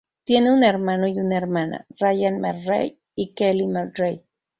[0.23, 4.25] Tiene un hermano y una hermana: Ryan McRae y Kelley McRae.